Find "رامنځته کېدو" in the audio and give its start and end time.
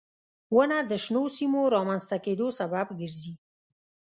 1.75-2.47